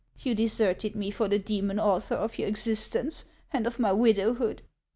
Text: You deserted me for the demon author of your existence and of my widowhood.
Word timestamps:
You 0.17 0.33
deserted 0.33 0.95
me 0.95 1.11
for 1.11 1.27
the 1.27 1.37
demon 1.37 1.79
author 1.79 2.15
of 2.15 2.39
your 2.39 2.47
existence 2.47 3.25
and 3.53 3.67
of 3.67 3.77
my 3.77 3.93
widowhood. 3.93 4.63